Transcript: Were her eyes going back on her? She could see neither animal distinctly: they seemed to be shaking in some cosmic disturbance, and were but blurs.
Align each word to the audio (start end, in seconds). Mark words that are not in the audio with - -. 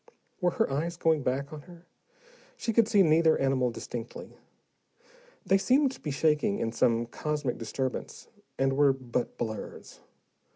Were 0.39 0.49
her 0.57 0.67
eyes 0.71 0.97
going 0.97 1.21
back 1.21 1.53
on 1.53 1.61
her? 1.69 1.85
She 2.57 2.73
could 2.73 2.87
see 2.87 3.03
neither 3.03 3.37
animal 3.37 3.69
distinctly: 3.69 4.35
they 5.45 5.59
seemed 5.59 5.91
to 5.91 5.99
be 6.01 6.09
shaking 6.09 6.57
in 6.57 6.71
some 6.71 7.05
cosmic 7.05 7.59
disturbance, 7.59 8.27
and 8.57 8.73
were 8.73 8.93
but 8.93 9.37
blurs. 9.37 9.99